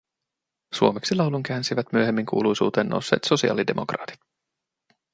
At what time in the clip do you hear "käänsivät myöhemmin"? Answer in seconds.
1.43-2.25